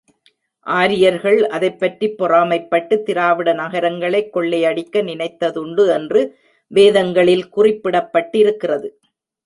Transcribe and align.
ஆரியர்கள் 0.67 1.37
அதைப்பற்றிப் 1.47 2.15
பொறாமைப்பட்டு, 2.17 3.03
திராவிட 3.03 3.53
நகரங்களைக் 3.53 4.33
கொள்ளையடிக்க 4.33 5.03
நினைத்ததுண்டு 5.03 5.87
என்று 5.87 6.23
வேதங்களில் 6.71 7.47
குறிப்பிடப்பட்டிருக்கிறது. 7.55 8.89